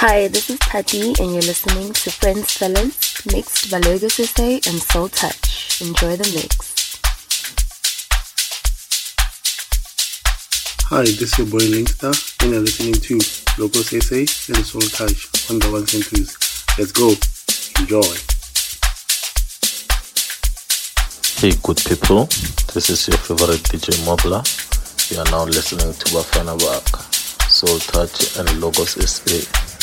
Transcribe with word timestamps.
Hi, 0.00 0.28
this 0.28 0.48
is 0.48 0.60
Tati, 0.60 1.08
and 1.18 1.32
you're 1.32 1.42
listening 1.42 1.92
to 1.92 2.10
Friends 2.12 2.52
Fellas, 2.52 3.26
mixed 3.26 3.68
by 3.68 3.78
Logos 3.78 4.14
SA 4.14 4.62
and 4.70 4.78
Soul 4.78 5.08
Touch. 5.08 5.82
Enjoy 5.82 6.14
the 6.14 6.22
mix. 6.38 7.00
Hi, 10.86 11.02
this 11.02 11.22
is 11.22 11.38
your 11.38 11.48
boy 11.48 11.66
Linkstar, 11.66 12.14
and 12.44 12.52
you're 12.52 12.60
listening 12.60 12.94
to 12.94 13.18
Logos 13.60 13.90
SA 13.90 14.22
and 14.54 14.64
Soul 14.64 14.82
Touch 14.82 15.50
on 15.50 15.58
the 15.58 15.68
ones 15.72 15.92
and 15.92 16.04
twos. 16.04 16.38
Let's 16.78 16.92
go. 16.92 17.18
Enjoy. 17.82 18.14
Hey, 21.42 21.58
good 21.60 21.82
people. 21.82 22.26
This 22.72 22.88
is 22.88 23.08
your 23.08 23.18
favorite 23.18 23.66
DJ 23.66 23.98
Mobla. 24.06 24.46
You 25.10 25.18
are 25.18 25.30
now 25.32 25.42
listening 25.42 25.92
to 25.92 26.04
Bafana 26.14 26.54
Waka, 26.54 27.02
Soul 27.50 27.80
Touch, 27.80 28.38
and 28.38 28.60
Logos 28.60 28.94
SA. 28.94 29.77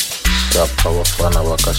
Shapa 0.56 0.90
Bafana 0.90 1.42
Waka 1.44 1.74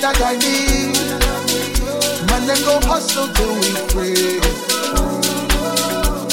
that 0.00 0.16
I 0.22 0.32
need. 0.40 0.96
Man, 2.28 2.46
then 2.46 2.60
go 2.64 2.80
hustle 2.88 3.28
till 3.36 3.52
we 3.60 3.70
free. 3.92 4.40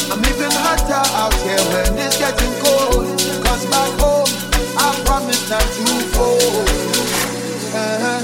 I'm 0.07 0.23
even 0.23 0.51
hotter 0.63 1.03
out 1.19 1.35
here 1.43 1.63
when 1.75 1.99
it's 1.99 2.17
getting 2.17 2.53
cold. 2.63 3.05
Cause 3.43 3.65
back 3.67 3.91
home, 3.99 4.31
I 4.79 4.87
promise 5.03 5.49
not 5.49 5.61
to 5.61 5.85
fold. 6.15 6.67
Uh-huh. 7.75 8.21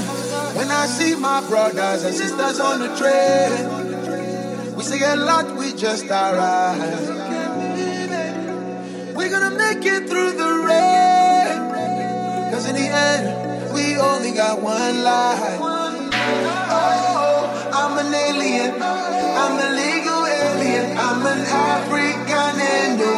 When 0.56 0.70
I 0.70 0.86
see 0.86 1.14
my 1.14 1.46
brothers 1.48 2.04
and 2.04 2.14
sisters 2.14 2.60
on 2.60 2.80
the 2.80 2.88
train, 2.96 4.74
we 4.76 4.82
say 4.82 5.00
a 5.12 5.16
lot, 5.16 5.56
we 5.56 5.72
just 5.74 6.06
arrived. 6.06 7.08
We're 9.14 9.30
gonna 9.30 9.56
make 9.56 9.84
it 9.84 10.08
through 10.08 10.32
the 10.32 10.50
rain. 10.68 12.50
Cause 12.50 12.68
in 12.68 12.76
the 12.76 12.88
end, 12.88 13.53
only 14.04 14.32
got 14.32 14.60
one 14.60 15.02
life. 15.02 15.58
Oh, 16.76 17.38
I'm 17.80 17.94
an 18.04 18.14
alien. 18.26 18.72
I'm 18.82 19.56
a 19.66 19.68
legal 19.82 20.22
alien. 20.26 20.86
I'm 20.98 21.22
an 21.32 21.40
African 21.68 22.54
Indo. 22.74 23.13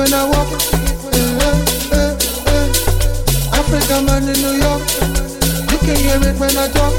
Uh, 0.00 0.02
uh, 0.02 0.06
uh, 0.06 0.10
when 0.10 0.14
I 0.14 0.24
walk. 0.24 0.48
Uh, 1.04 1.20
uh, 1.44 2.16
uh, 2.48 2.64
Africa 3.52 4.00
man 4.00 4.24
in 4.24 4.38
New 4.40 4.56
York. 4.56 4.80
You 5.68 5.78
can 5.84 5.96
hear 6.00 6.16
it 6.24 6.36
when 6.40 6.56
I 6.56 6.68
talk. 6.72 6.94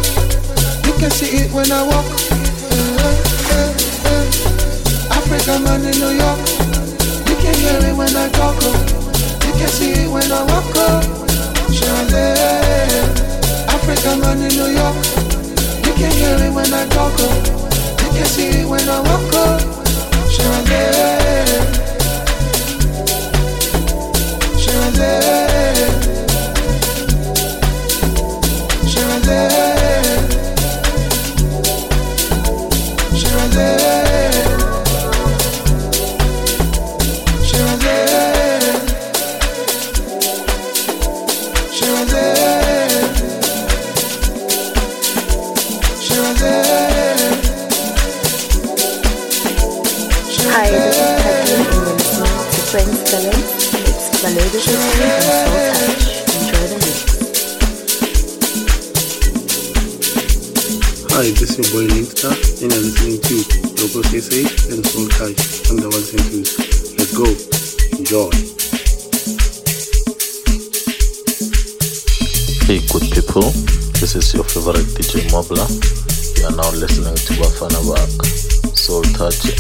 You 0.86 0.94
can 1.02 1.10
see 1.10 1.34
it 1.42 1.52
when 1.52 1.72
I 1.72 1.82
walk. 1.82 2.06
Africa 5.10 5.58
man 5.66 5.82
in 5.82 5.98
New 5.98 6.14
York. 6.14 6.42
You 7.26 7.36
can 7.42 7.56
hear 7.58 7.82
it 7.90 7.96
when 7.98 8.16
I 8.16 8.30
talk. 8.38 8.62
You 8.62 9.54
can 9.58 9.70
see 9.70 9.94
it 9.94 10.08
when 10.08 10.32
I 10.32 10.44
walk. 10.46 10.70
Shazam. 11.74 13.18
Africa 13.66 14.16
man 14.22 14.46
in 14.46 14.54
New 14.54 14.70
York. 14.78 14.98
You 15.86 15.94
can 15.98 16.12
hear 16.22 16.38
it 16.38 16.54
when 16.54 16.72
I 16.72 16.86
talk. 16.94 17.18
You 17.18 18.10
can 18.14 18.26
see 18.28 18.62
it 18.62 18.68
when 18.70 18.88
I 18.88 19.02
walk. 19.02 19.34
Shazam. 20.30 21.71
there. 25.02 26.02
She 28.88 29.04
was 29.04 29.22
there. 29.26 29.71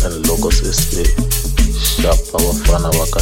And 0.06 0.27
Logos 0.27 0.62
SA. 0.62 1.03
Shapa 2.01 2.38
Bafana 2.38 2.89
Baka 2.98 3.19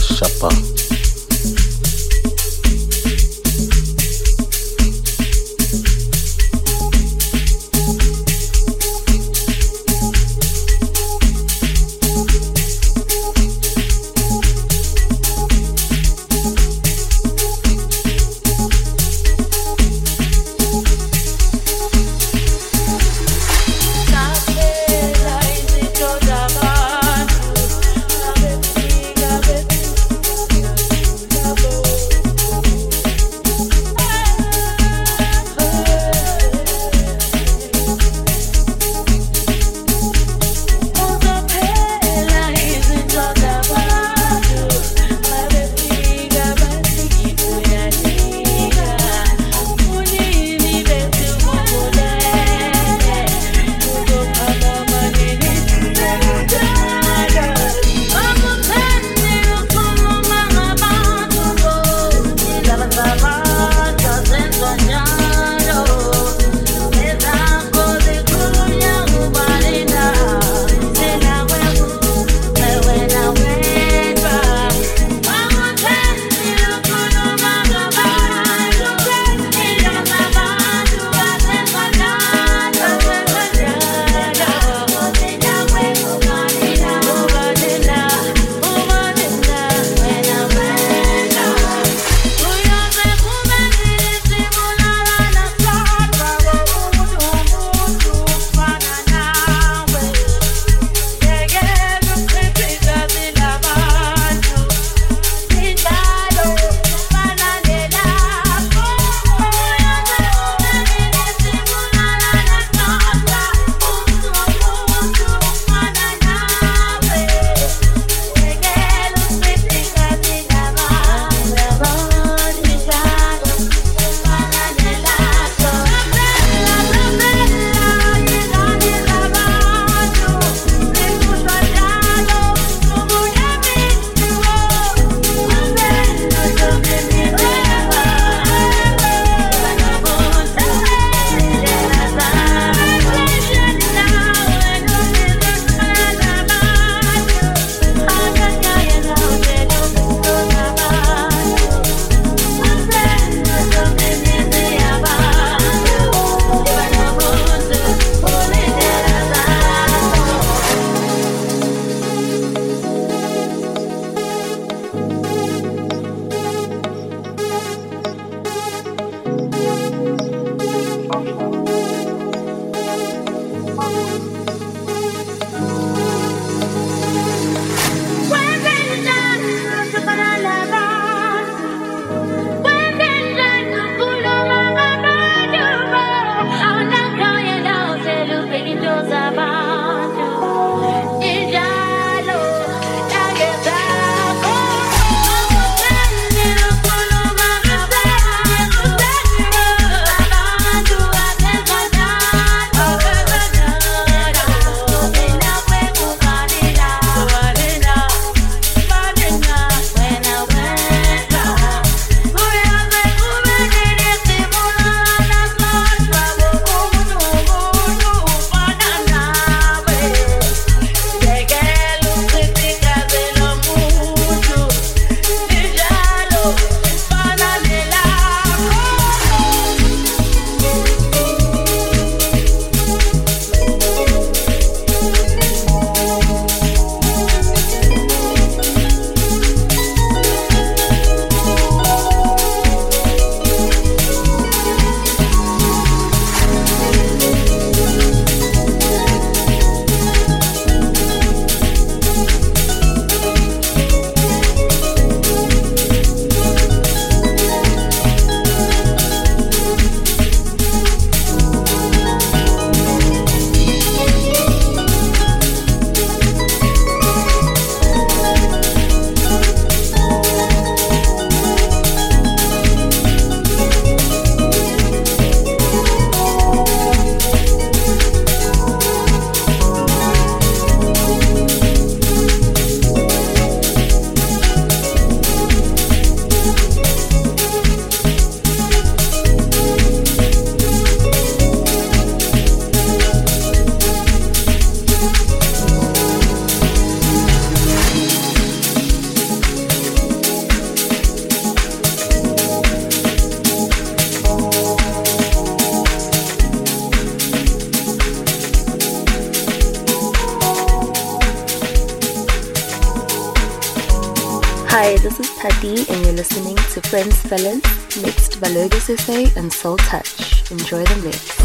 mixed 318.89 319.07
by 319.07 319.13
Logos 319.13 319.33
SA 319.33 319.39
and 319.39 319.53
Soul 319.53 319.77
Touch. 319.77 320.51
Enjoy 320.51 320.83
the 320.83 320.95
mix. 321.03 321.37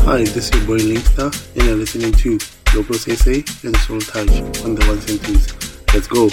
Hi, 0.00 0.18
this 0.18 0.36
is 0.36 0.50
your 0.54 0.66
boy 0.66 0.78
Linkstar, 0.78 1.30
and 1.54 1.66
you're 1.66 1.76
listening 1.76 2.12
to 2.12 2.38
Logos 2.74 3.02
SA 3.02 3.42
and 3.66 3.76
Soul 3.78 4.00
Touch 4.00 4.30
on 4.64 4.74
the 4.74 4.84
ones 4.88 5.08
and 5.10 5.22
twos. 5.22 5.52
Let's 5.94 6.06
go. 6.08 6.30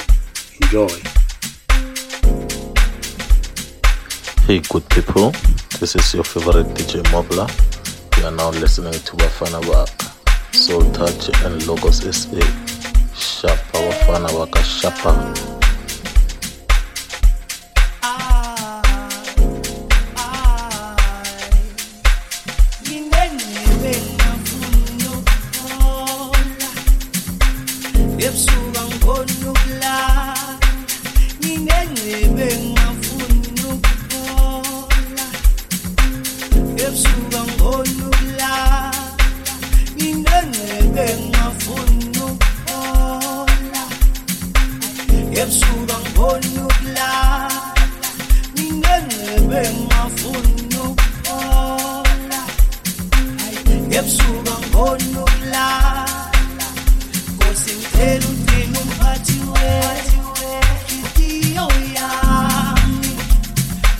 Enjoy. 0.61 0.87
Hey, 4.45 4.59
good 4.69 4.89
people. 4.89 5.31
This 5.79 5.95
is 5.95 6.13
your 6.13 6.23
favorite 6.23 6.67
DJ 6.67 7.03
Mobla. 7.11 7.47
You 8.17 8.25
are 8.25 8.31
now 8.31 8.49
listening 8.49 8.93
to 8.93 9.15
Bafana 9.17 9.61
Waka, 9.67 10.55
Soul 10.55 10.89
Touch 10.91 11.29
and 11.43 11.67
Logos 11.67 11.99
SA. 11.99 12.39
Shapa 13.13 13.77
Bafana 13.77 14.37
Waka 14.37 14.63
Shapa. 14.63 15.56
Ebusuku 53.97 54.49
angiboni 54.55 55.07
ukulala 55.23 56.05
Nkosi 57.33 57.71
ngicela 57.77 58.25
ugcine 58.31 58.77
umphathi 58.79 59.37
wenhliziyo 59.53 61.67
yami. 61.95 63.11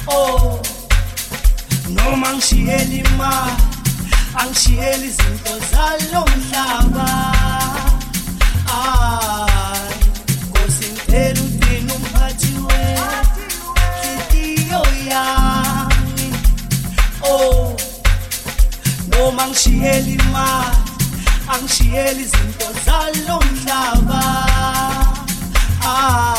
Oh 0.08 0.60
noma 1.90 2.34
ngishiyela 2.34 2.96
imali 3.02 3.64
zalo 5.72 6.22
mhlaba 6.26 7.08
angishiyeli 19.48 20.12
imali 20.14 20.78
angishiyeli 21.54 22.22
izinto 22.22 22.68
zalo 22.86 23.40
mhlaba. 23.52 24.22
Ah. 25.86 26.37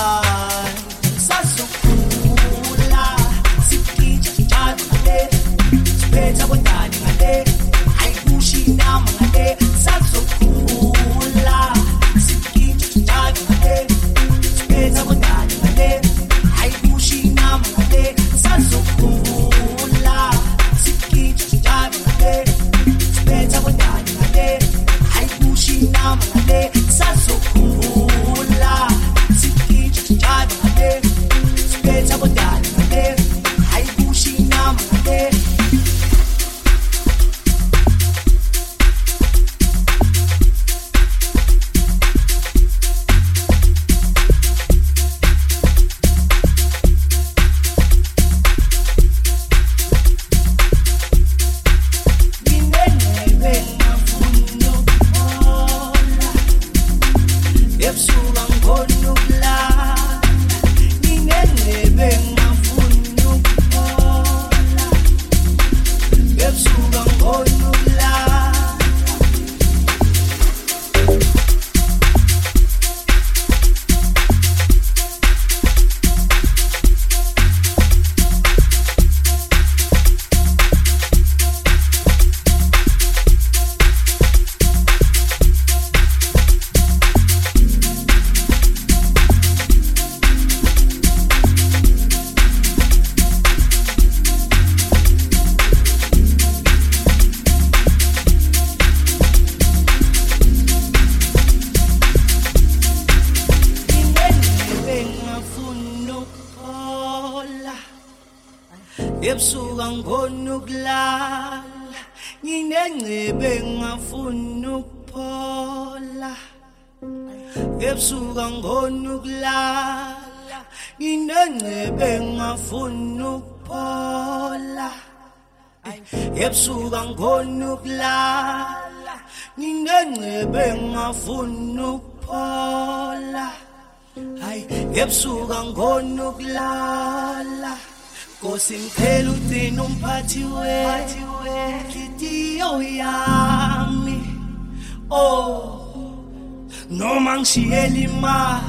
Noma 147.59 147.67
ngishiyela 147.67 147.99
imali 147.99 148.65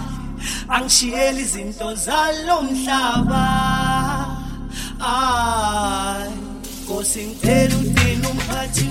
angishiyela 0.69 1.39
izinto 1.39 1.95
zalo 1.95 2.61
mhlaba. 2.61 3.45
Ay 4.99 6.29
Nkosi 6.83 7.23
ngicela 7.25 7.75
ugcine 7.75 8.27
umphathi 8.27 8.89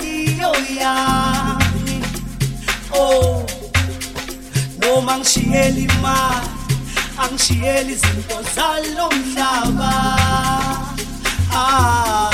wenhliziyo 0.00 0.52
yami. 0.80 1.96
Oh 2.92 3.46
noma 4.80 5.18
ngishiyela 5.18 5.78
imali 5.78 6.48
angishiyela 7.18 7.90
izinto 7.90 8.38
zalo 8.54 9.06
mhlaba. 9.10 9.92
Ay 11.52 12.33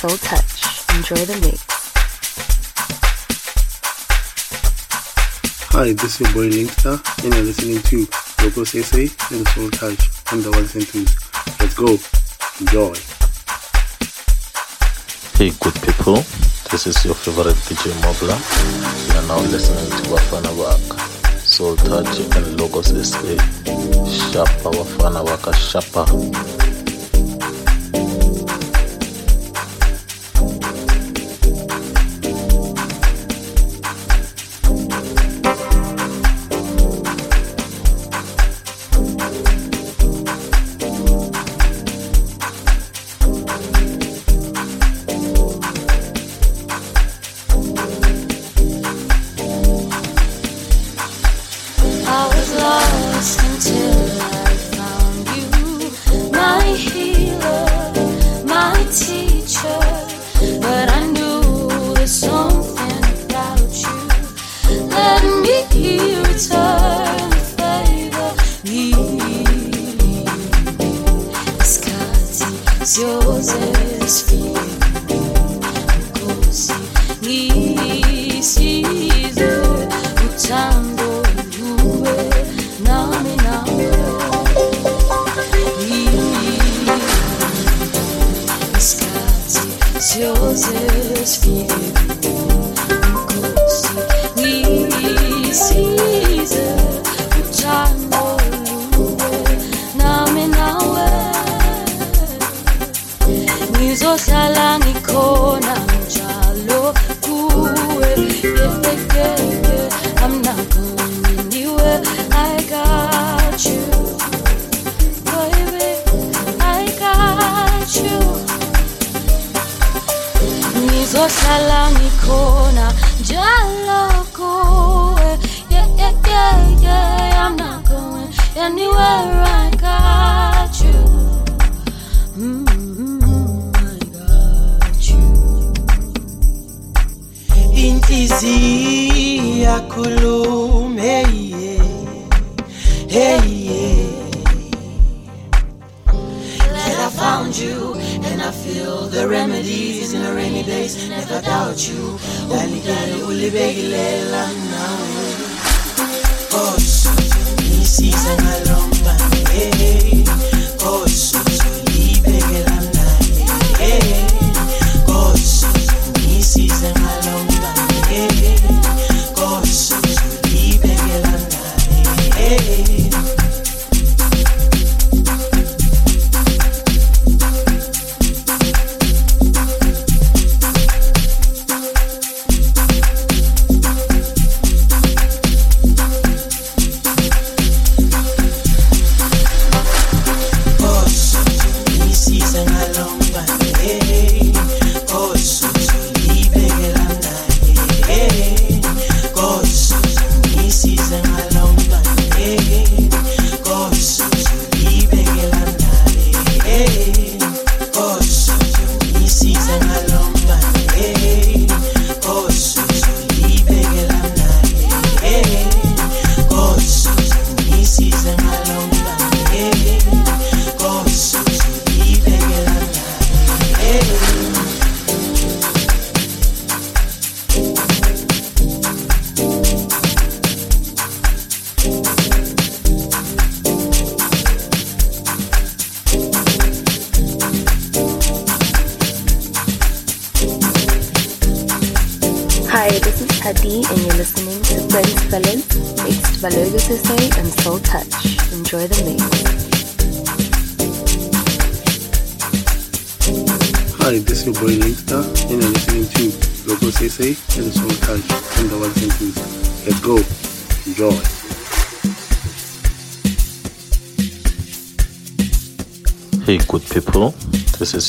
Soul 0.00 0.16
Touch. 0.16 0.64
Enjoy 0.96 1.26
the 1.26 1.36
mix. 1.44 1.60
Hi, 5.72 5.92
this 5.92 6.18
is 6.18 6.20
your 6.20 6.32
boy 6.32 6.48
Linkstar, 6.48 6.96
and 7.22 7.34
you're 7.34 7.44
listening 7.44 7.82
to 7.82 8.08
Logos 8.42 8.70
SA 8.70 8.96
and 9.36 9.46
Soul 9.48 9.68
Touch 9.68 10.08
on 10.32 10.40
the 10.40 10.50
ones. 10.52 10.72
Let's 11.60 11.74
go. 11.74 12.00
Enjoy. 12.64 12.96
Hey, 15.36 15.52
good 15.60 15.76
people. 15.84 16.24
This 16.72 16.86
is 16.86 17.04
your 17.04 17.14
favorite 17.14 17.56
DJ 17.68 17.92
Mobla. 18.00 18.40
You 19.12 19.20
are 19.20 19.26
now 19.28 19.40
listening 19.52 19.90
to 20.00 20.08
Bafana 20.08 20.48
Waka, 20.56 20.96
Soul 21.40 21.76
Touch, 21.76 22.20
and 22.20 22.58
Logos 22.58 22.88
SA. 22.88 23.36
Shapa 24.08 24.70
Bafana 24.72 25.22
Waka 25.22 25.52
Shapa. 25.52 26.49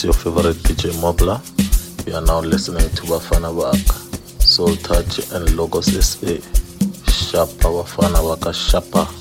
your 0.04 0.14
favorite 0.14 0.56
DJ 0.64 0.92
Mobla. 0.94 1.38
You 2.08 2.16
are 2.16 2.22
now 2.22 2.40
listening 2.40 2.90
to 2.90 3.02
Bafana 3.04 3.54
Wak 3.54 3.76
Soul 4.42 4.76
Touch 4.78 5.32
and 5.32 5.56
Logos 5.56 5.88
SA. 5.88 6.36
Shapa 7.12 7.68
Bafana 7.68 8.22
Baka 8.24 8.54
Shapa. 8.54 9.21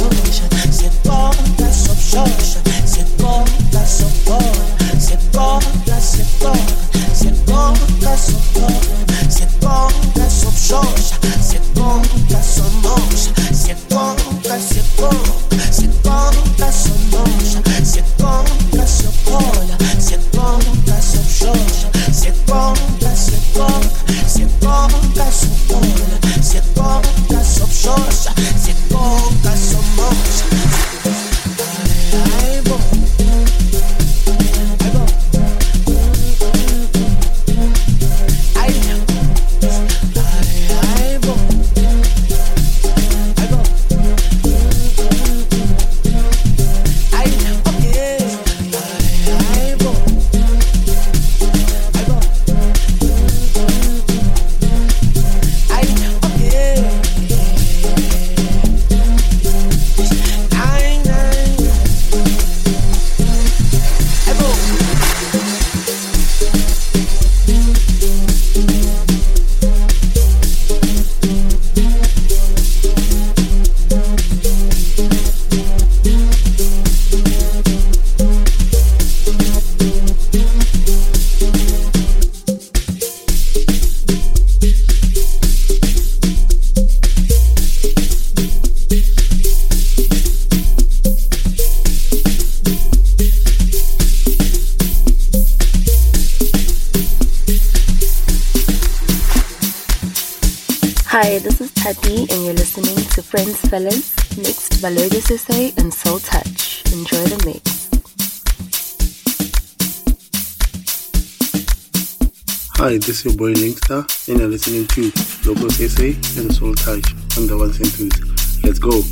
is 113.21 113.25
your 113.25 113.37
boy 113.37 113.53
Linkstar, 113.53 114.01
and 114.29 114.39
you're 114.39 114.47
listening 114.47 114.87
to 114.87 115.01
Logos 115.45 115.77
SA 115.77 116.05
and 116.39 116.53
Soul 116.53 116.73
Touch 116.75 117.05
on 117.37 117.45
the 117.47 117.55
ones 117.57 117.77
and 117.79 117.91
twos. 117.91 118.63
Let's 118.63 118.79
go. 118.79 119.03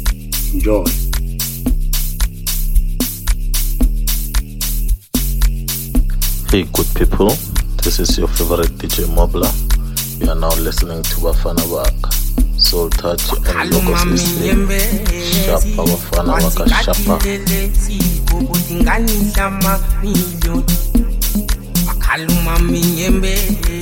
Enjoy. 0.54 0.86
Hey, 6.50 6.63
good 6.74 6.88
people. 6.95 7.30
This 7.84 8.00
is 8.00 8.17
your 8.17 8.28
favorite 8.30 8.72
DJ 8.80 9.06
Mobla. 9.06 9.50
You 10.19 10.30
are 10.30 10.36
now 10.36 10.56
listening 10.58 11.04
to 11.04 11.15
Bafana 11.22 11.63
Baka, 11.69 12.12
Soul 12.60 12.89
Touch 12.89 13.22
and 13.34 13.72
Logos 13.72 14.22
SA. 14.22 14.80
Shapa 15.45 15.84
Bafana 15.86 16.34
Baka 16.41 16.69
Shapa. 16.84 17.19
makhaluma 22.10 22.60
minyembezi 22.60 23.79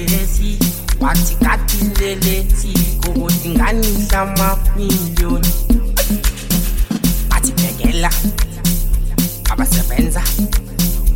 nganihla 4.17 4.21
amamiliyoni 4.21 5.47
bathi 7.29 7.51
bhekela 7.51 8.09
abasebenza. 9.49 10.23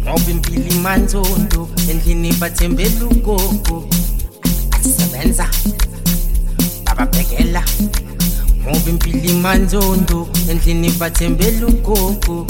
Ngoba 0.03 0.31
impilo 0.31 0.67
imanzondo 0.67 1.69
endlini 1.89 2.33
bathembela 2.33 3.05
ugogo. 3.05 3.87
Bathi 4.69 4.89
sebenza 4.89 5.49
bababhekela. 6.85 7.63
Ngoba 8.63 8.89
impilo 8.89 9.23
imanzondo 9.23 10.29
endlini 10.49 10.91
bathembela 10.91 11.67
ugogo. 11.67 12.47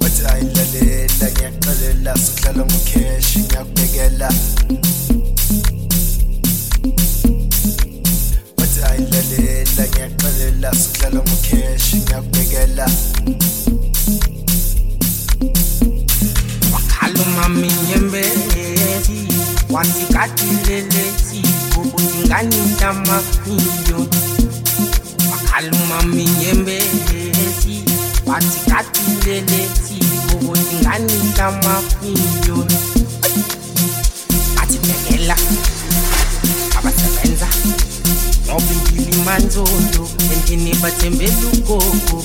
Bathi 0.00 0.26
ayilalela 0.26 1.26
ngiyaxelela 1.30 2.16
sudlala 2.16 2.64
ngokheshi 2.64 3.38
ngiyakubhekela. 3.38 4.28
Bathi 9.00 9.36
ayilalela 9.36 9.84
ngiyaxelela 9.88 10.70
sudlala 10.80 11.20
ngokheshi 11.26 11.96
ngiyakubhekela 11.96 12.86
wakhaluma 16.72 17.44
minyembezi 17.48 18.66
wathi 19.70 20.04
katilelesi 20.14 21.40
kokuthi 21.74 22.18
nganihla 22.26 22.88
amamiliyoni 22.88 24.20
wakhaluma 25.30 25.96
minyembezi 26.02 27.22
wathi 28.26 28.58
wawuyikhiphi 38.50 39.16
manzondo 39.24 40.08
endlini 40.34 40.74
bathembela 40.82 41.46
ugogo. 41.52 42.24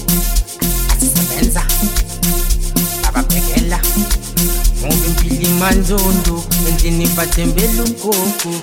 Asebenza 0.92 1.64
bababhekela 3.04 3.80
ngoba 4.82 5.06
impili 5.08 5.48
manzondo 5.60 6.44
endlini 6.68 7.08
bathembela 7.08 7.84
ugogo. 7.84 8.54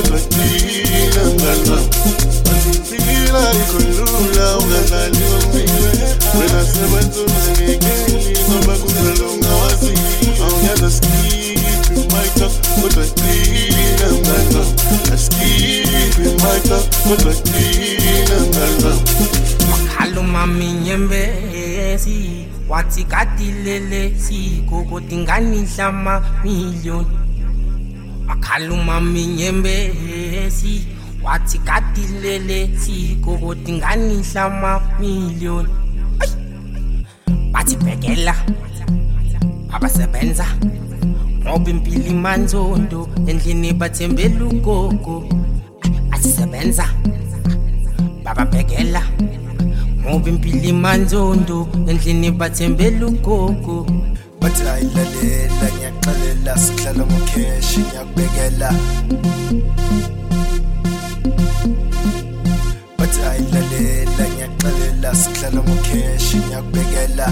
Qina 0.00 1.24
mngani 1.24 1.70
Wazimpila 2.46 3.52
ikolula 3.52 4.58
ungadlali 4.58 5.24
ombize 5.34 6.06
wena 6.38 6.60
sebenza 6.66 7.20
ungakekeli 7.20 8.38
noma 8.48 8.74
kunjalo 8.78 9.26
ungawazi 9.34 9.92
awuyaza 10.44 10.90
skip 10.90 11.90
my 11.96 12.28
talk 12.38 12.52
kodwa 12.80 13.04
qina 13.04 14.06
mngani 14.12 14.62
askip 15.14 16.18
my 16.18 16.60
talk 16.68 16.84
kodwa 17.08 17.34
qina 17.34 18.36
mngani 18.40 19.00
wakhaluma 19.72 20.46
minyembezi 20.46 22.20
wathi 22.68 23.04
katilelesi 23.04 24.64
kokuthi 24.70 25.16
nganihla 25.16 25.92
wakhaluma 28.52 29.00
minyembezi 29.00 30.86
wathi 31.22 31.58
katilelesi 31.58 33.16
kokuthi 33.24 33.72
nganihla 33.72 34.44
amamiliyoni. 34.44 35.68
Bathi 37.52 37.76
bhekela 37.76 38.34
abasebenza. 39.72 40.46
Ngoba 41.40 41.70
impilo 41.70 42.04
imanzondo 42.04 43.08
endlini 43.26 43.72
bathembela 43.72 44.44
ugogo. 44.44 45.24
Asisebenza 46.10 46.84
bababhekela 48.24 49.02
ngoba 50.04 50.28
impilo 50.28 50.68
imanzondo 50.68 51.68
endlini 51.88 52.30
bathembela 52.30 53.06
ugogo. 53.06 53.86
Bathi 54.40 54.62
ayilalela 54.68 55.66
ngiyaxelela 56.52 56.56
sudlala 56.58 57.04
ngokheshi 57.06 57.80
ngiyakubhekela 57.80 58.70
bathi 62.98 63.20
ayilalela 63.30 64.24
ngiyaxelela 64.32 65.10
sudlala 65.14 65.60
ngokheshi 65.66 66.36
ngiyakubhekela 66.36 67.26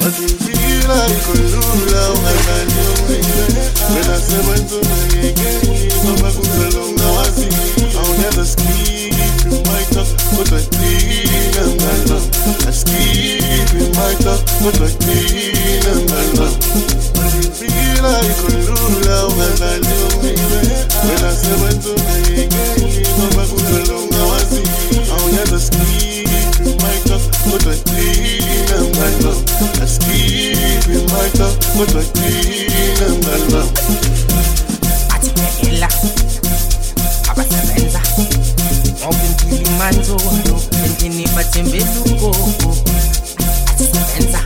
Wazimpila 0.00 0.96
ikolula 1.14 2.00
ungadlali 2.14 2.80
ombize 2.92 3.44
wena 3.92 4.16
sebenza 4.26 4.76
ungakekeli 4.82 5.92
noma 6.04 6.28
kunjalo 6.36 6.80
ungawazi 6.88 7.46
talk 9.94 10.08
kodwa 10.30 10.60
qina 10.74 11.62
my 14.00 14.14
talk 14.14 14.40
kodwa 14.62 14.88
qina 14.88 15.94
mngani 15.94 16.56
Wazimpila 17.18 18.20
ikolula 18.30 19.26
ungadlali 19.26 19.88
ombize 20.04 20.60
wena 21.06 21.36
sebenza 21.36 21.90
ungakekeli 21.90 23.06
noma 23.18 23.46
kunjalo 23.46 24.02
ungawazi 24.04 24.62
awuyaza 25.12 25.60
skip 25.60 26.60
my 26.60 26.98
talk 27.08 27.22
kodwa 27.50 27.74
qina 27.74 28.76
mngani 28.80 29.44
askip 29.84 30.86
my 30.88 31.30
talk 31.38 31.58
kodwa 31.76 32.02
qina 32.02 33.08
mngani 33.08 33.70
bathi 35.08 35.30
bhekela 35.30 35.88
abasebenza 37.30 38.00
ngoba 39.00 39.24
impilo 39.24 39.70
imanzondo 39.70 40.62
endlini 40.84 41.28
bathembela 41.36 42.00
ugogo 42.06 42.76
asisebenza 43.80 44.40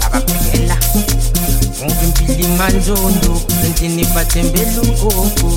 bababhekela 0.00 0.76
ngoba 1.84 2.02
impilo 2.04 2.34
imanzondo 2.48 3.32
endlini 3.64 4.04
bathembela 4.14 4.80
ugogo 4.82 5.50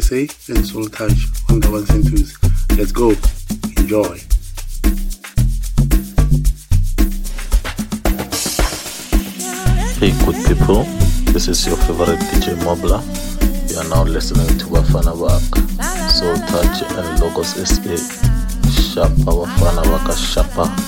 SA 0.00 0.26
and 0.48 0.66
Soul 0.66 0.86
Touch 0.86 1.26
on 1.50 1.60
the 1.60 1.70
ones 1.70 1.88
and 1.90 2.04
twos. 2.04 2.36
Let's 2.76 2.90
go. 2.90 3.10
Enjoy. 3.78 4.18
Hey, 10.00 10.10
good 10.24 10.38
people. 10.46 10.82
This 11.32 11.46
is 11.46 11.64
your 11.66 11.76
favorite 11.76 12.18
DJ 12.18 12.56
Mobla. 12.66 13.02
You 13.70 13.78
are 13.78 13.88
now 13.88 14.02
listening 14.02 14.58
to 14.58 14.64
Bafana 14.66 15.14
Waka, 15.16 15.60
Soul 16.10 16.36
Touch, 16.48 16.82
and 16.98 17.20
Logos 17.20 17.54
SA. 17.54 17.94
Shapa 18.70 19.30
Bafana 19.30 19.86
Waka 19.92 20.16
Shapa. 20.16 20.83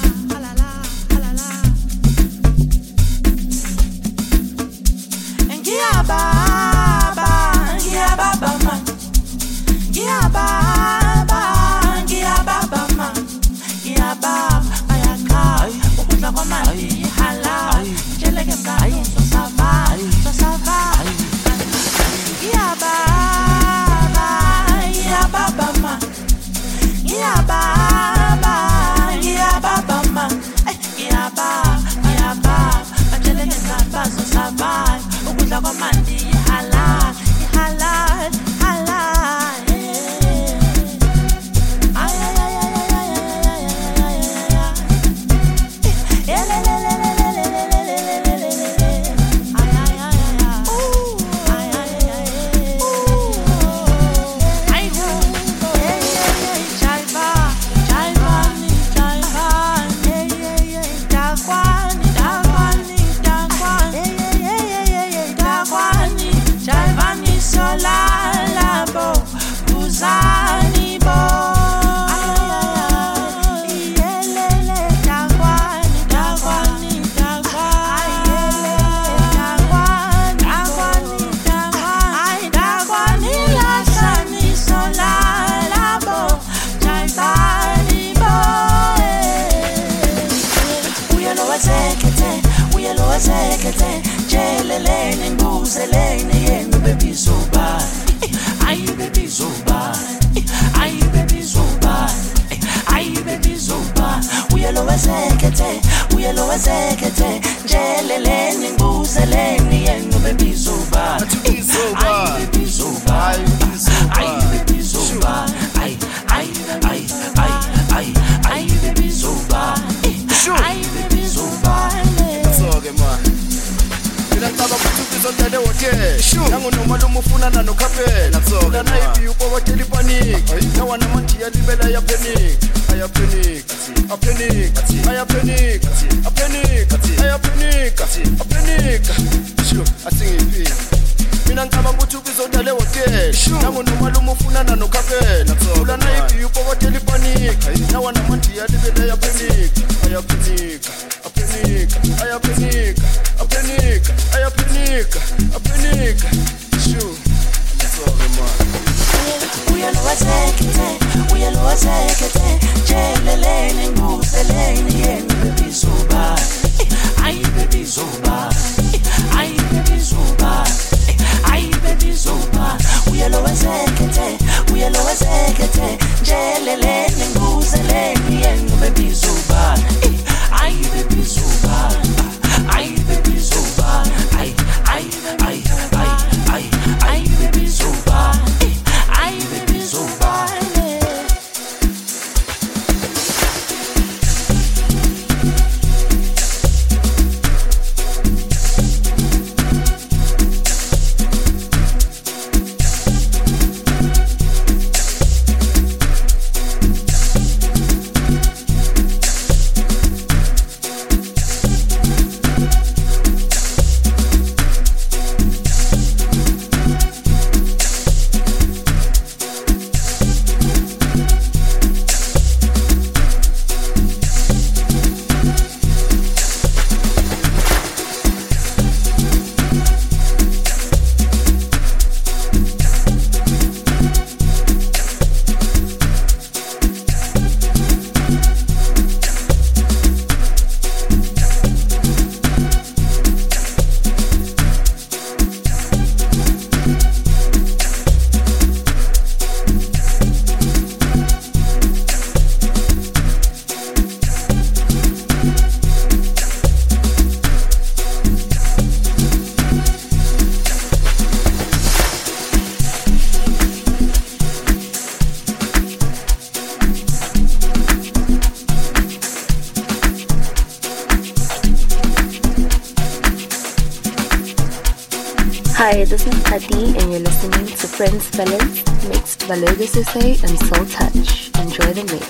Listening 277.99 278.21
to 278.21 278.27
Friends 278.27 278.51
Fellas, 278.51 279.09
mixed 279.09 279.49
by 279.49 279.55
Logos 279.55 279.93
SA 279.93 280.21
and 280.21 280.59
Soul 280.67 280.85
Touch. 280.87 281.51
Enjoy 281.61 281.93
the 281.95 282.05
mix. 282.13 282.25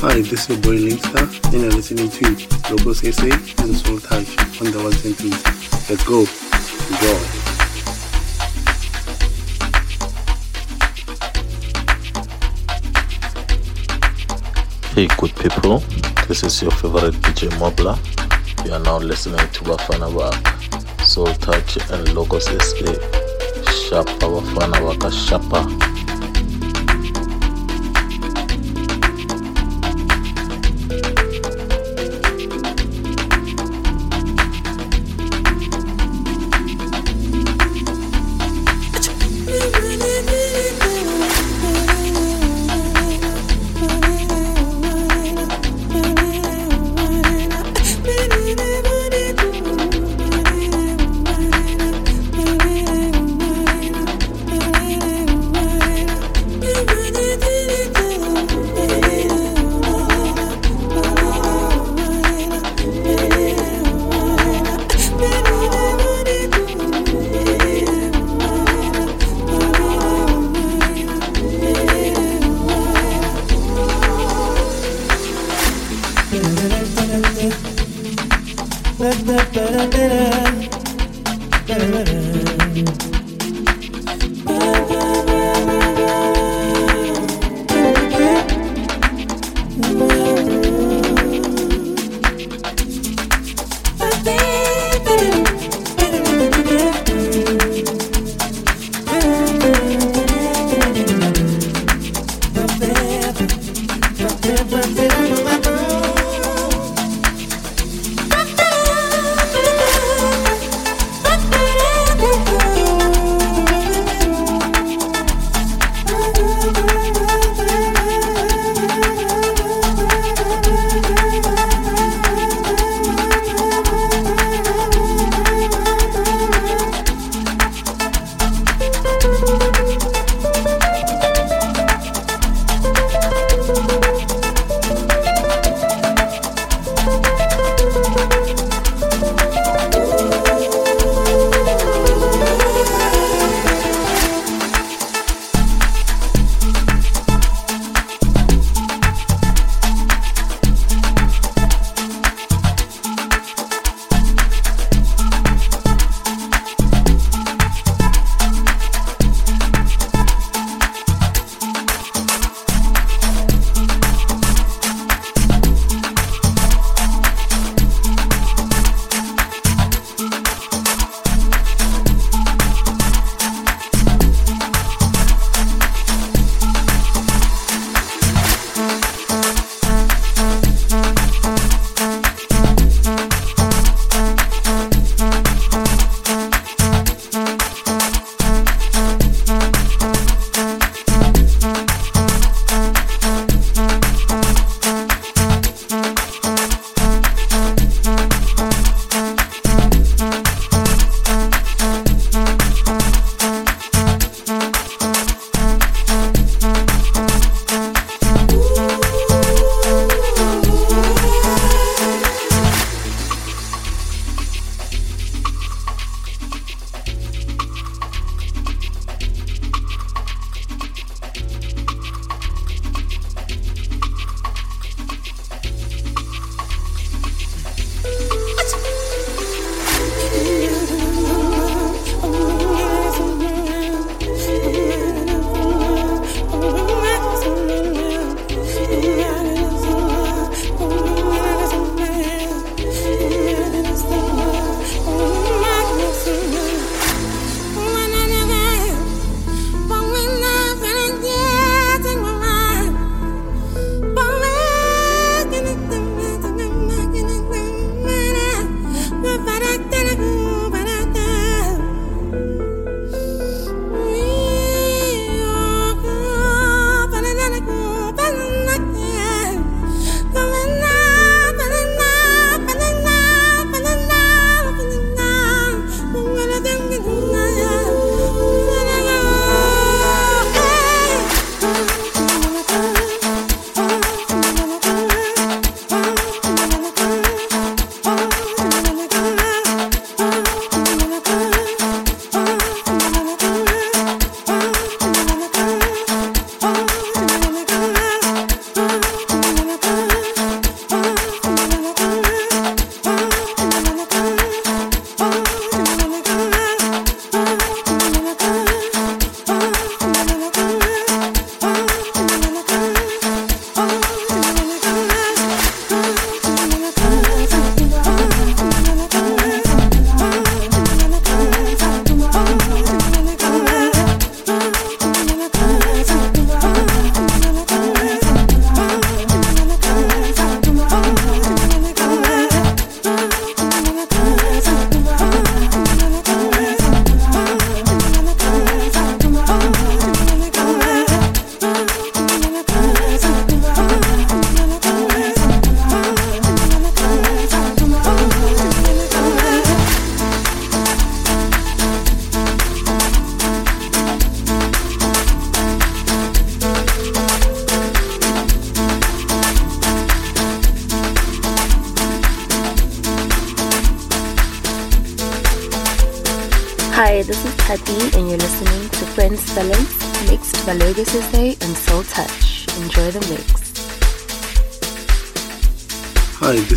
Hi, 0.00 0.20
this 0.20 0.32
is 0.32 0.48
your 0.50 0.58
boy 0.58 0.76
Linkstar, 0.76 1.26
and 1.52 1.62
you're 1.62 1.72
listening 1.72 2.10
to 2.10 2.24
Logos 2.70 3.00
SA 3.00 3.30
and 3.62 3.76
Soul 3.76 3.98
Touch 4.00 4.28
on 4.60 4.70
the 4.72 4.78
ones 4.82 5.04
and 5.06 5.16
twos. 5.16 5.42
Let's 5.88 6.04
go. 6.04 6.26
Enjoy. 6.90 7.20
Hey, 14.94 15.08
good 15.16 15.34
people, 15.36 15.78
this 16.28 16.42
is 16.42 16.60
your 16.60 16.72
favorite 16.72 17.14
DJ 17.22 17.48
Mobla. 17.58 17.96
You 18.66 18.72
are 18.72 18.80
now 18.80 18.98
listening 18.98 19.38
to 19.38 19.64
Bafana 19.64 20.12
Waka, 20.12 20.55
Soul 21.16 21.32
Touch 21.40 21.78
and 21.90 22.12
Logos 22.14 22.44
SA. 22.44 22.92
Shapa 23.88 24.26
wafana 24.26 24.80
wakashapa 24.80 25.66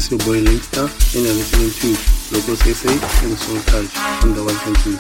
Hi, 0.10 0.16
this 0.16 0.26
your 0.26 0.34
boy 0.34 0.41
Linkster, 0.41 0.89
and 1.16 1.26
you're 1.26 1.36
listening 1.36 1.70
to 1.70 1.88
Logos 2.34 2.60
SA 2.66 2.89
and 2.89 3.38
Soul 3.38 3.62
Touch 3.70 3.93
on 4.24 4.34
the 4.34 4.43
ones 4.43 4.64
and. 4.66 4.97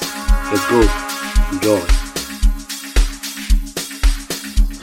Let's 0.51 0.65
go. 0.69 0.79
Enjoy. 1.51 1.81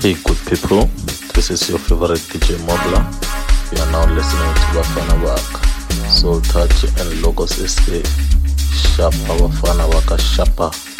Hey, 0.01 0.15
good 0.25 0.39
people. 0.49 0.91
This 1.33 1.51
is 1.51 1.69
your 1.69 1.79
favorite 1.79 2.19
DJ 2.19 2.57
Mobla. 2.67 3.07
You 3.71 3.83
are 3.83 3.93
now 3.93 4.13
listening 4.13 4.55
to 4.55 4.67
Bafana 4.75 5.17
Waka, 5.23 6.09
Soul 6.11 6.41
Touch 6.41 6.85
and 6.85 7.23
Logos 7.23 7.55
SA. 7.55 8.03
Shapa 8.75 9.33
Bafana 9.39 9.87
Waka 9.95 10.19
Shapa. 10.19 10.96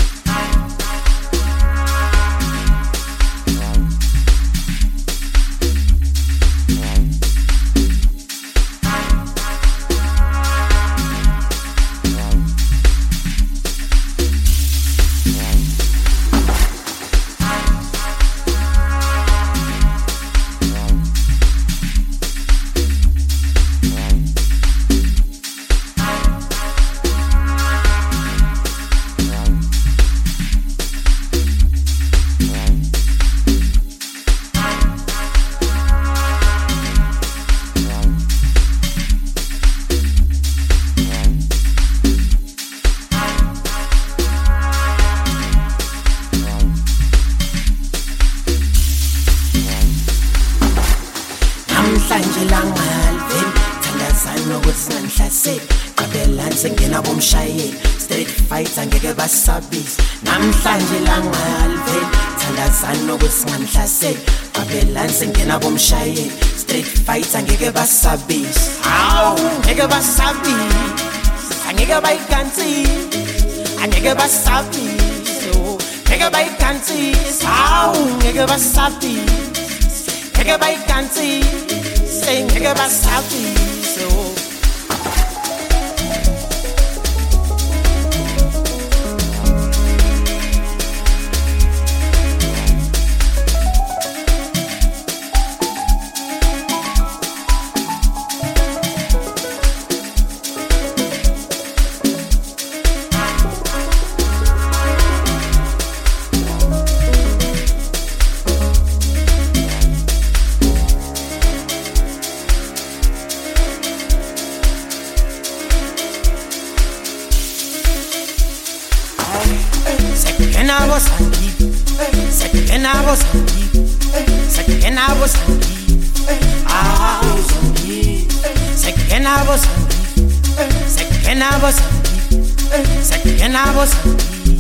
Sekena 133.77 133.85
bosangi 133.85 134.57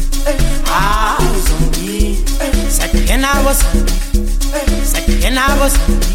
Ah 0.68 1.16
bosangi 1.16 2.20
Sekena 2.68 3.32
bosangi 3.40 3.94
Sekena 4.84 5.44
bosangi 5.56 6.10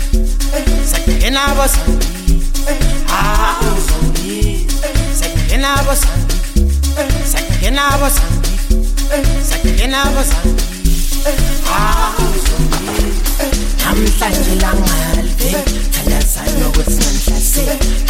Sekena 0.85 1.43
bosangi 1.57 2.37
Ah 3.09 3.57
bosangi 3.65 4.67
Sekena 5.17 5.71
bosangi 5.81 6.37
Sekena 7.25 7.85
bosangi 7.97 8.51
sakungena 9.49 10.03
abazangi 10.03 10.71
namhlanje 13.83 14.53
langalve 14.61 15.51
thandazana 15.93 16.67
ukuthi 16.67 16.91
singanihlaseli 16.91 17.75
qabelani 17.77 18.00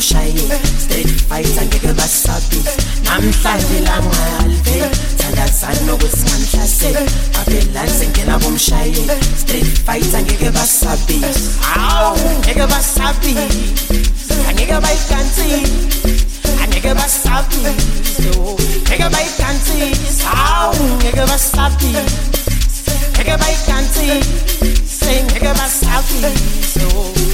bomshayeli 0.00 0.56
straight 0.80 1.10
fight 1.28 1.58
angeke 1.60 1.92
basabisi 1.92 2.72
namhlanje 3.04 3.78
langalve 3.86 4.76
thandazana 5.20 5.92
ukuthi 5.94 6.16
singanihlaseli 6.20 7.04
qabelani 7.34 7.92
sengena 7.98 8.38
bomshayeli. 8.42 9.04
Straight 9.40 9.68
fight 9.86 10.14
angeke 10.18 10.50
basabisi 10.56 11.50
hawu 11.60 12.18
ngeke 12.40 12.66
basabisi 12.72 13.36
angeke 14.48 14.76
bayikansile 14.84 15.60
angeke 16.62 16.92
basabise. 16.94 17.72
Oh. 18.40 18.56
ngeke 18.88 19.08
bayikansise 19.14 20.24
hawu 20.24 20.84
ngeke 20.96 21.24
basabise. 21.30 22.04
Ngeke 23.12 23.34
bayikansise 23.36 25.12
ngeke 25.28 25.52
basabise. 25.58 26.32
oh. 26.96 27.29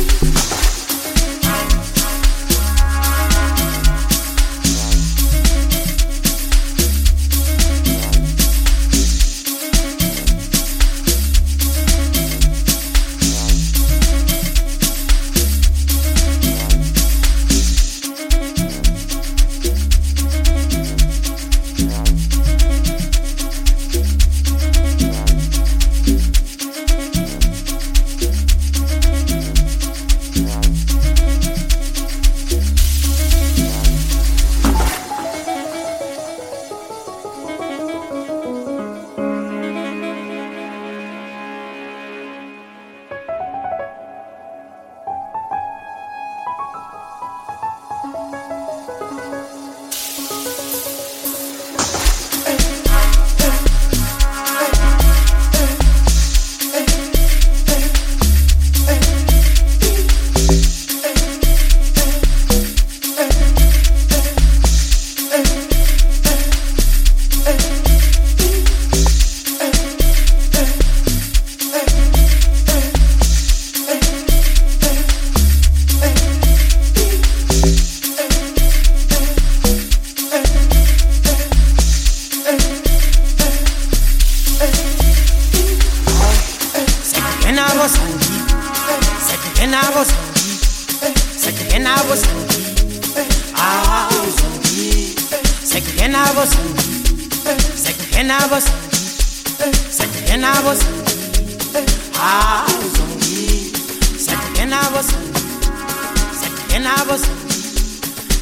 Hi, 106.89 107.03
this 107.03 107.27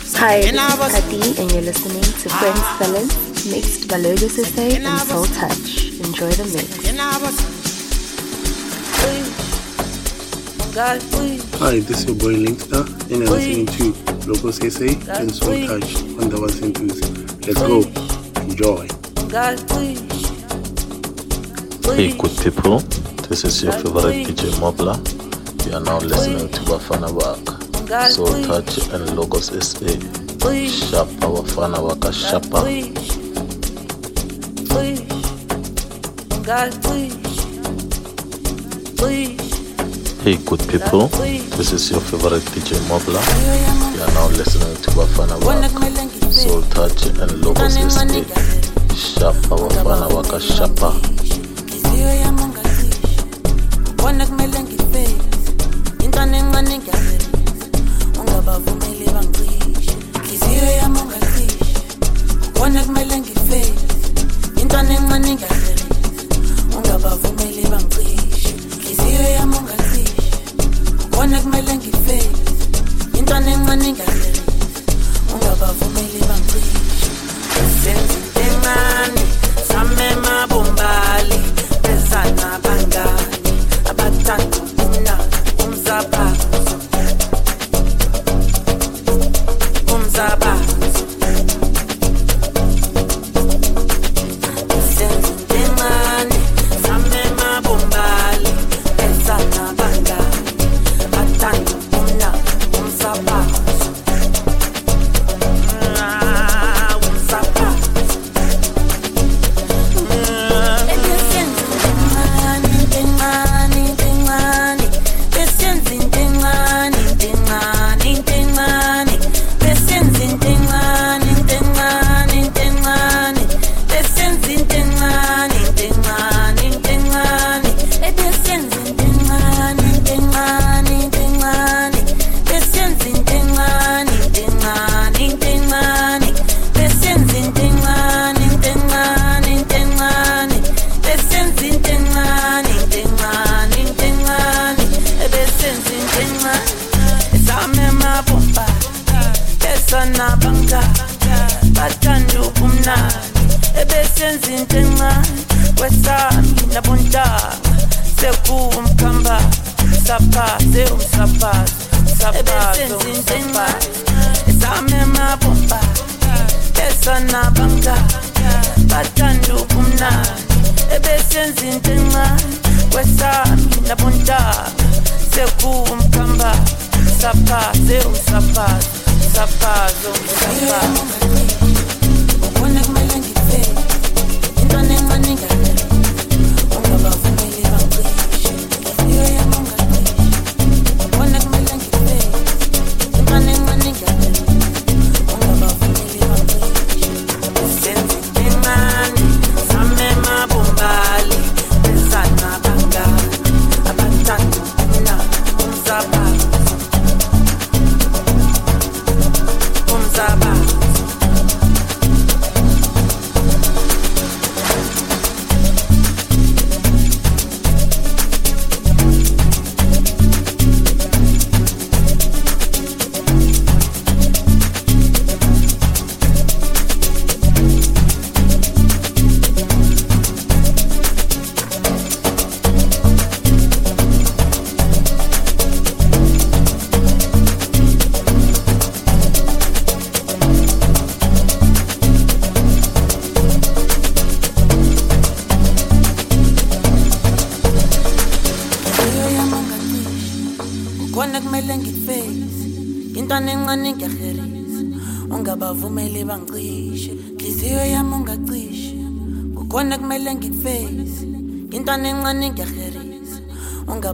is 0.05 0.17
Hadi, 0.19 1.41
and 1.41 1.51
you're 1.51 1.63
listening 1.63 2.03
to 2.03 2.29
Friends 2.29 2.67
Fellas, 2.77 3.11
mixed 3.51 3.89
by 3.89 3.97
Logos 3.97 4.37
SA 4.37 4.61
and 4.61 4.85
Soul 5.09 5.25
Touch. 5.25 5.89
Enjoy 6.05 6.29
the 6.29 6.45
mix. 6.53 6.69
Hi, 11.59 11.81
this 11.81 12.01
is 12.01 12.05
your 12.05 12.17
boy 12.17 12.35
Linkster, 12.35 12.85
and 13.11 13.23
you're 13.23 13.31
listening 13.31 13.67
to 13.79 13.95
Logos 14.29 14.57
SA 14.59 14.89
and 15.19 15.35
Soul 15.35 15.67
Touch 15.67 15.97
on 16.21 16.29
the 16.29 16.37
ones 16.39 16.59
and 16.61 16.77
twos. 16.77 17.01
Let's 17.47 17.61
go. 17.61 17.83
Enjoy. 18.43 18.87
Hey, 21.97 22.13
good 22.19 22.37
people. 22.43 22.81
This 23.27 23.45
is 23.45 23.63
your 23.63 23.73
favorite 23.73 24.27
DJ 24.27 24.53
Mobla. 24.61 24.95
You 25.67 25.73
are 25.77 25.81
now 25.81 25.99
listening 25.99 26.51
to 26.51 26.61
Bafana 26.61 27.11
Waka, 27.11 27.64
Soul 27.85 28.43
Touch 28.45 28.79
and 28.93 29.15
Logos 29.15 29.49
SA. 29.49 29.85
Shapa 30.69 31.27
Bafana 31.29 31.83
Waka 31.83 32.11
Shapa. 32.13 32.65
Hey, 40.25 40.37
good 40.47 40.61
people. 40.69 41.09
This 41.59 41.73
is 41.73 41.91
your 41.91 42.01
favorite 42.01 42.43
DJ 42.55 42.79
Mobla. 42.89 43.21
You 43.95 44.03
are 44.03 44.13
now 44.15 44.29
listening 44.29 44.77
to 44.83 44.91
Bafana 44.93 45.37
Waka, 45.45 46.31
Soul 46.33 46.63
Touch 46.71 47.07
and 47.07 47.33
Logos 47.45 47.75
SA. 47.75 48.01
Shapa 48.97 49.57
Bafana 49.57 50.09
Waka 50.15 50.41
Shapa. 50.41 50.91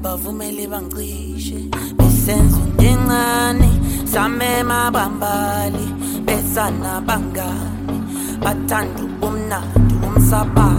Ungabavumeli 0.01 0.67
bangicishe 0.67 1.69
besenza 1.99 2.57
into 2.59 2.83
encane 2.85 3.71
samema 4.07 4.91
bambali 4.91 5.87
besana 6.25 7.01
bangani. 7.07 8.01
Bathanda 8.41 9.03
ubumnandi 9.05 9.95
umsabazo 10.07 10.70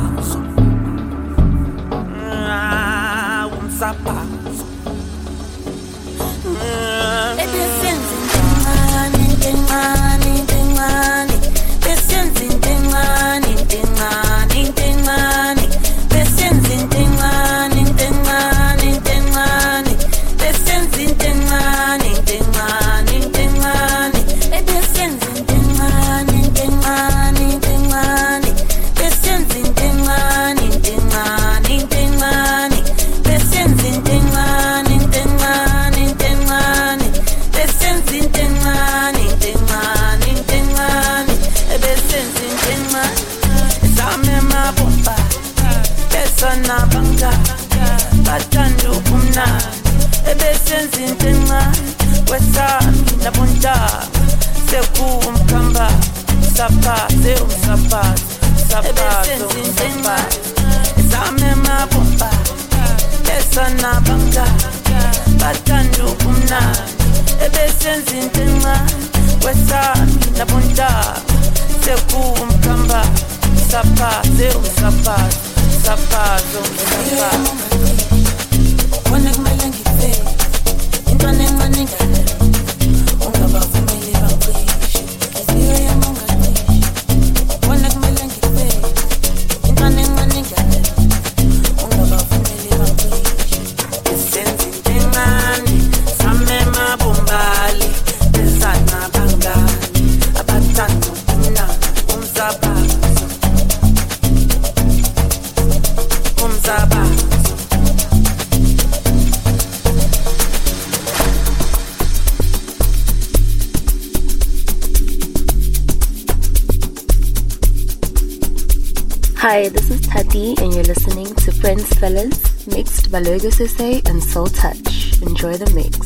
by 123.12 123.20
Logos 123.20 123.57
SA 123.57 123.99
and 124.05 124.24
Soul 124.24 124.47
Touch. 124.47 125.22
Enjoy 125.22 125.57
the 125.57 125.70
mix. 125.76 125.97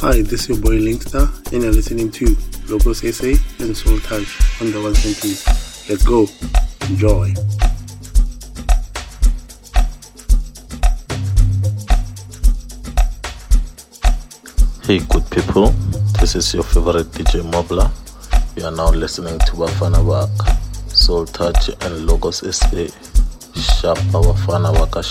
Hi, 0.00 0.22
this 0.22 0.42
is 0.42 0.48
your 0.48 0.58
boy 0.58 0.78
Linkstar, 0.80 1.30
and 1.52 1.62
you're 1.62 1.72
listening 1.72 2.10
to 2.10 2.36
Logos 2.68 2.98
SA 2.98 3.34
and 3.60 3.76
Soul 3.76 4.00
Touch 4.00 4.60
on 4.60 4.72
the 4.72 4.82
ones. 4.82 5.04
Let's 5.88 6.02
go. 6.02 6.26
Enjoy. 6.90 7.32
Hey, 14.84 14.98
good 15.08 15.30
people. 15.30 15.68
This 16.20 16.34
is 16.34 16.52
your 16.52 16.64
favorite 16.64 17.06
DJ 17.12 17.40
Mobla. 17.48 17.90
You 18.56 18.64
are 18.66 18.72
now 18.72 18.90
listening 18.90 19.38
to 19.38 19.52
Bafana 19.52 20.04
Waka, 20.04 20.58
Soul 21.04 21.26
Touch, 21.26 21.68
and 21.68 22.06
Logos 22.06 22.38
SA. 22.38 22.88
Shapa 23.60 24.18
Waka 24.72 25.02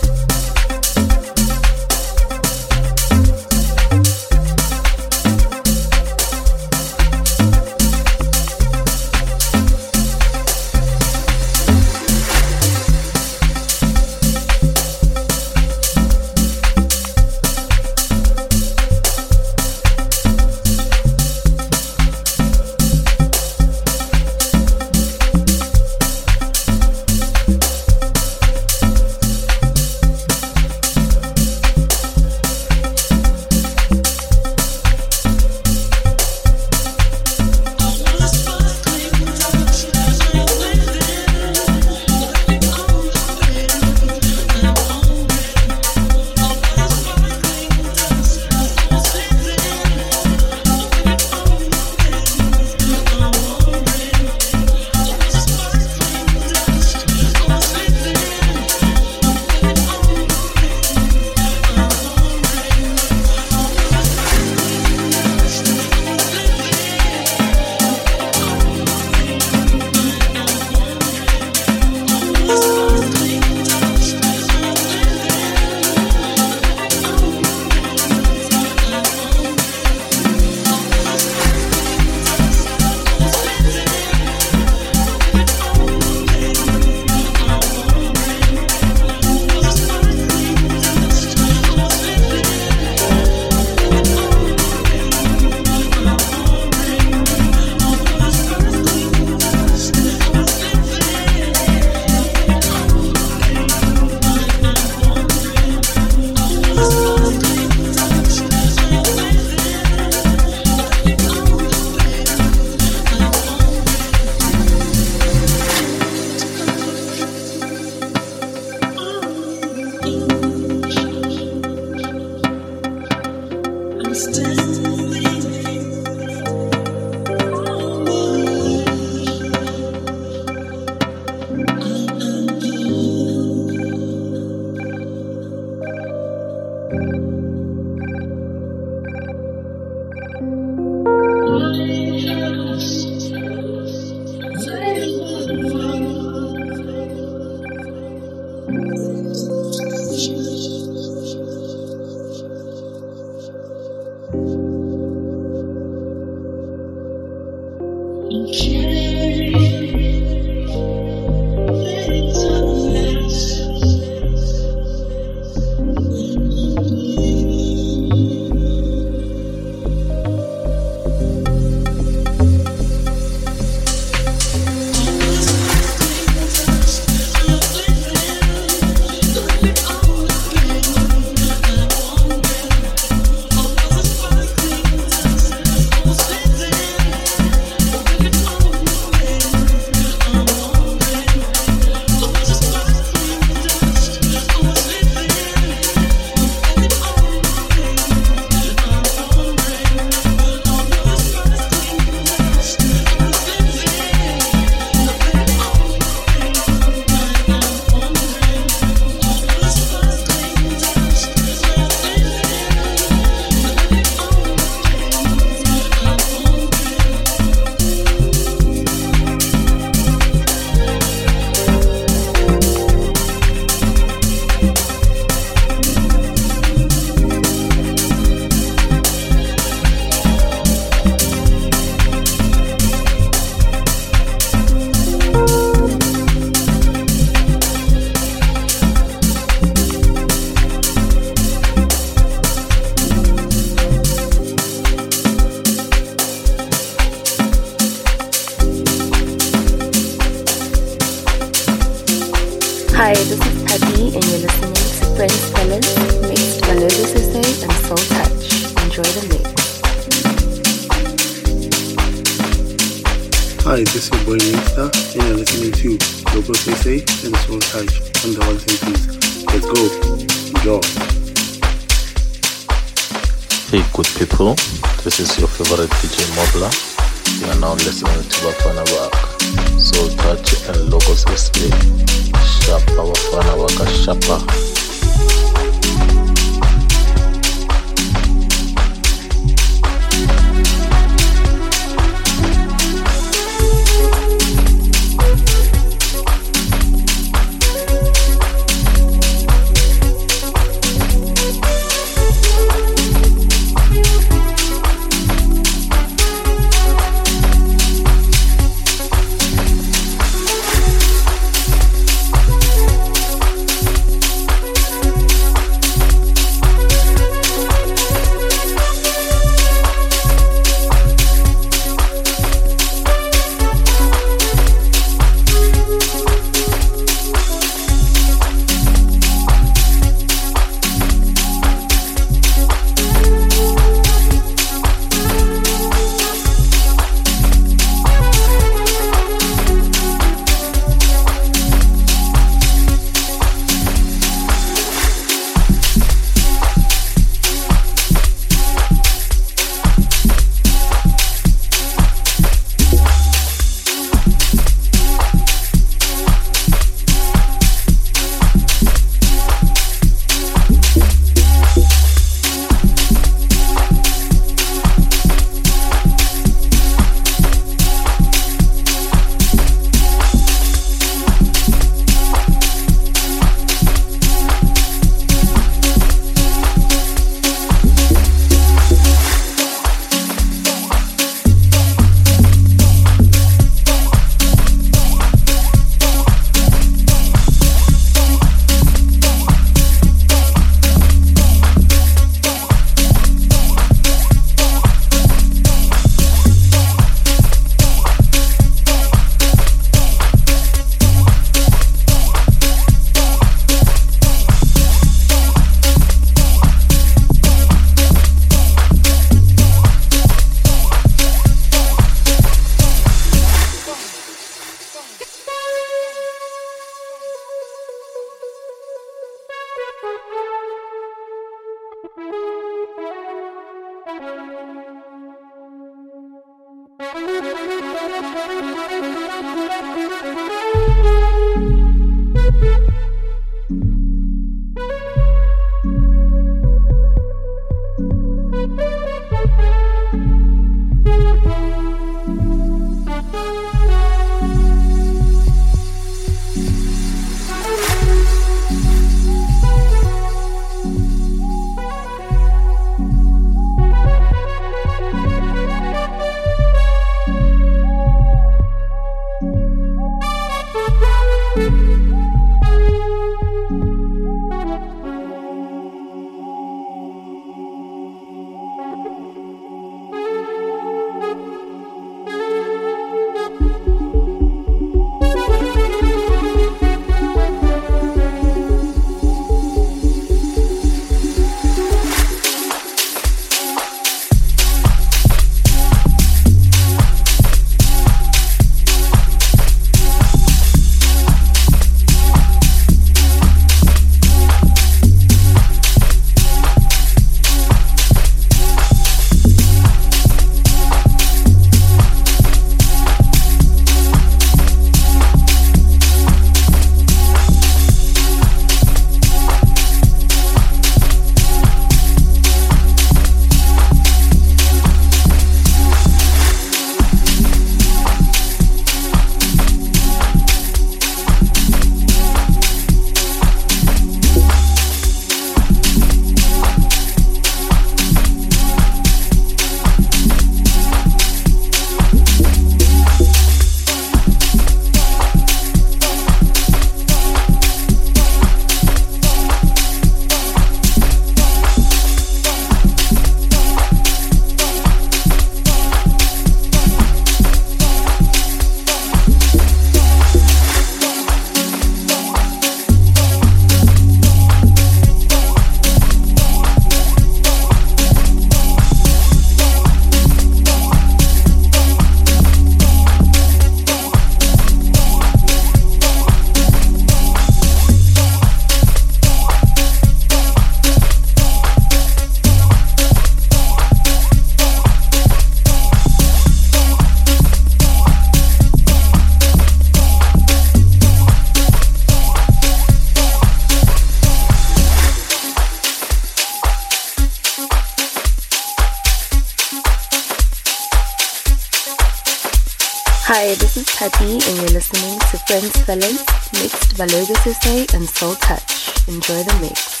this 593.74 593.88
is 593.88 593.96
Tati, 593.96 594.24
and 594.24 594.56
you're 594.60 594.78
listening 594.78 595.18
to 595.18 595.38
Friends 595.46 595.74
Fellas, 595.82 596.22
mixed 596.52 596.96
by 596.96 597.06
Logos 597.06 597.42
SA 597.42 597.96
and 597.96 598.08
Soul 598.08 598.34
Touch. 598.36 599.08
Enjoy 599.08 599.42
the 599.42 599.54
mix. 599.60 600.00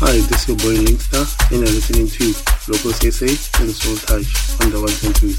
Hi, 0.00 0.12
this 0.12 0.42
is 0.42 0.48
your 0.48 0.56
boy 0.56 0.80
Linkster, 0.80 1.26
and 1.50 1.60
you're 1.60 1.76
listening 1.76 2.08
to 2.08 2.24
Logos 2.72 2.96
SA 3.12 3.28
and 3.60 3.70
Soul 3.70 3.96
Touch 4.08 4.28
on 4.62 4.70
the 4.70 4.80
ones 4.80 5.04
and 5.04 5.14
twos. 5.14 5.36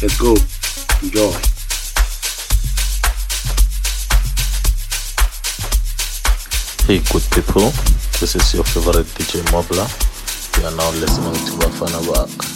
Let's 0.00 0.18
go. 0.20 0.36
Enjoy. 1.02 1.34
Hey, 6.86 7.02
good 7.10 7.26
people, 7.34 7.70
this 8.20 8.36
is 8.36 8.54
your 8.54 8.64
favorite 8.64 9.06
DJ 9.18 9.42
Mobla. 9.50 9.86
You 10.58 10.66
are 10.66 10.76
now 10.76 10.90
listening 11.00 11.34
to 11.34 11.52
Bafana 11.58 12.06
Waka, 12.06 12.46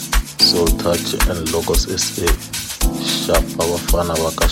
Soul 0.43 0.67
Touch 0.79 1.13
and 1.27 1.51
Logos 1.51 1.87
SA. 2.01 2.64
Shapa 3.03 3.63
Bafana 3.63 4.13
Waka 4.23 4.47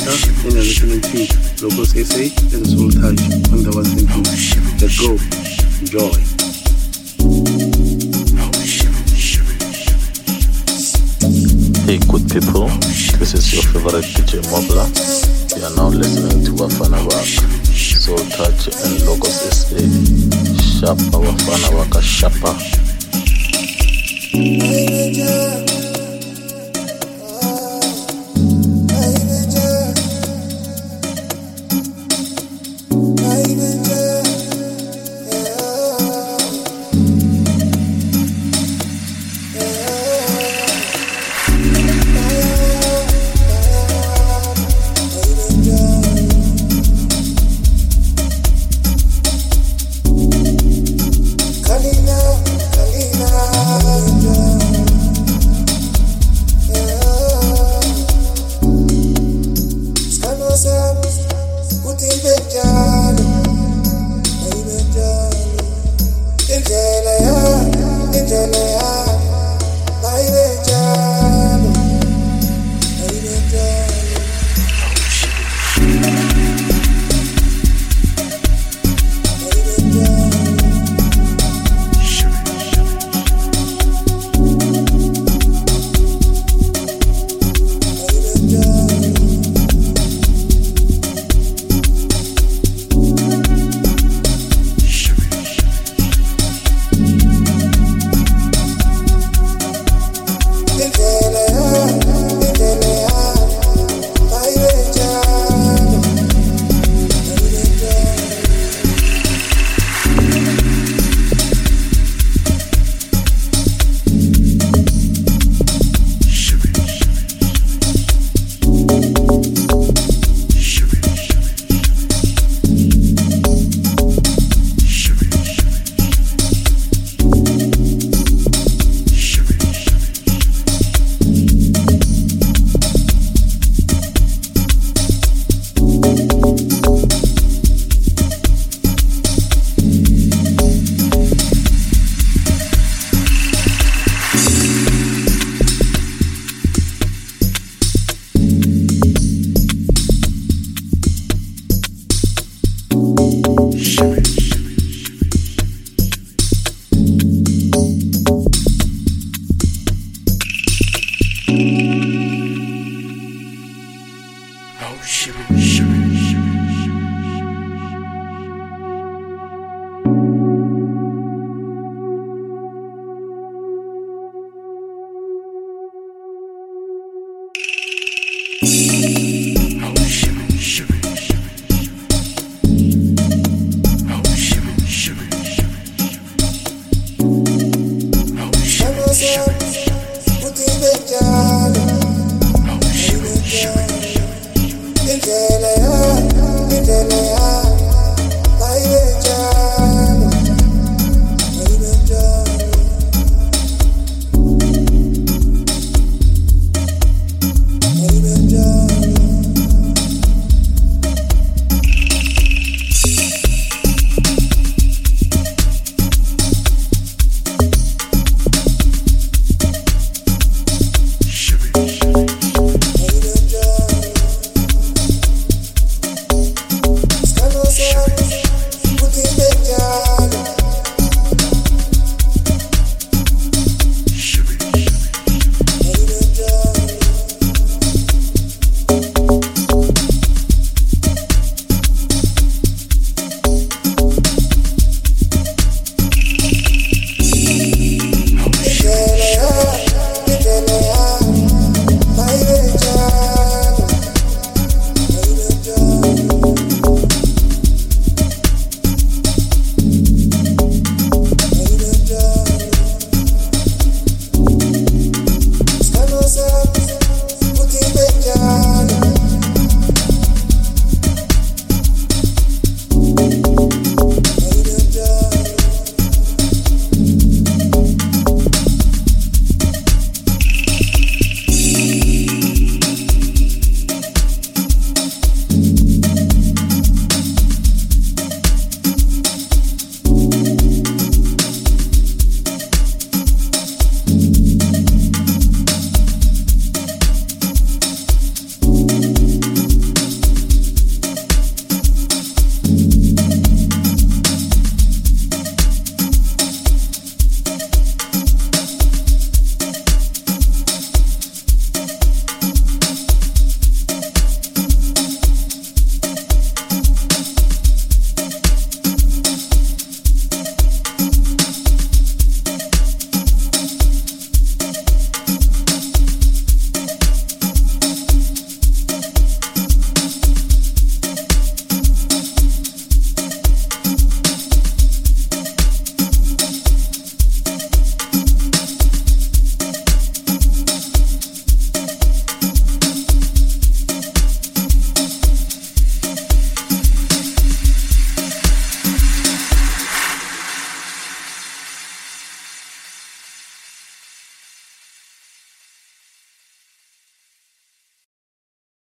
Linkster, 0.00 0.44
and 0.44 0.54
listening 0.54 1.00
to 1.00 1.66
Logos 1.66 1.90
SA 1.92 2.24
and 2.56 2.66
Soul 2.66 2.90
Touch 2.90 3.20
on 3.52 3.62
the 3.62 3.70
and 3.76 4.08
twos. 4.08 4.56
Let's. 4.80 4.96
Enjoy. 5.80 6.16
Hey, 11.84 11.98
good 12.08 12.24
people, 12.30 12.68
this 13.18 13.34
is 13.34 13.52
your 13.52 13.62
favorite 13.72 14.04
DJ 14.14 14.40
Mobla. 14.48 14.86
You 15.56 15.64
are 15.64 15.74
now 15.76 15.88
listening 15.88 16.44
to 16.44 16.52
Bafana 16.52 17.00
Waka, 17.04 17.46
Soul 17.74 18.18
Touch 18.30 18.68
and 18.68 19.02
Logos 19.06 19.36
SA. 19.52 19.76
Shapa 20.80 21.18
Bafana 21.18 21.70
Waka 21.76 22.00
Shapa. 22.00 22.56